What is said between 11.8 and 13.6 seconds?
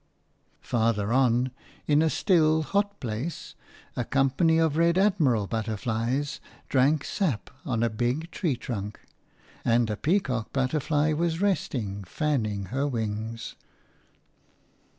fanning her wings.